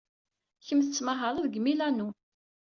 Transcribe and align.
Kemm 0.65 0.81
tettmahaled 0.81 1.43
deg 1.45 1.55
Milano. 1.65 2.07